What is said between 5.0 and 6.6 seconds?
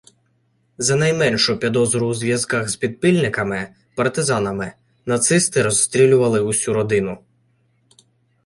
нацисти розстрілювали